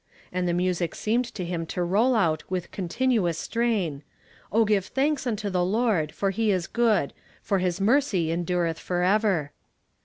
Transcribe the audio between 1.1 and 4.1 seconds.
to him to roll out Avith continuous strain:"